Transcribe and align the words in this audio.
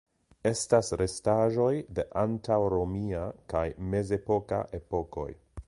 Estas 0.51 0.87
restaĵoj 1.01 1.69
de 1.99 2.05
antaŭromia 2.23 3.21
kaj 3.55 3.65
mezepoka 3.93 4.65
epokoj. 4.83 5.29